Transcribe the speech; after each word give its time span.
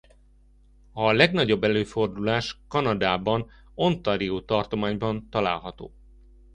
A 0.93 1.11
legnagyobb 1.11 1.63
előfordulás 1.63 2.59
Kanadában 2.67 3.49
Ontario 3.75 4.41
tartományban 4.41 5.29
található. 5.29 5.93